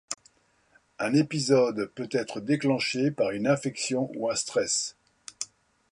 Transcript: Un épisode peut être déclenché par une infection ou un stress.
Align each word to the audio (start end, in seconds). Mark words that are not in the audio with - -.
Un 0.97 1.13
épisode 1.13 1.85
peut 1.93 2.09
être 2.11 2.39
déclenché 2.39 3.11
par 3.11 3.29
une 3.29 3.45
infection 3.45 4.09
ou 4.15 4.31
un 4.31 4.35
stress. 4.35 4.95